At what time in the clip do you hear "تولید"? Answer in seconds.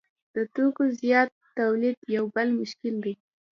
1.59-1.97